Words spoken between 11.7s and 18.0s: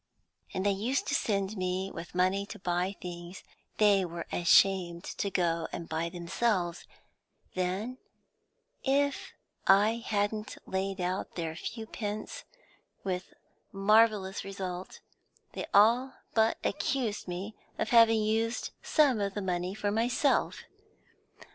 pence with marvellous result, they all but accused me of